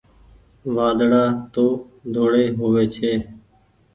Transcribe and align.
وآڌڙآ 0.75 1.23
تو 1.53 1.65
ڌوڙي 2.13 2.45
هووي 2.57 2.85
ڇي۔ 2.95 3.11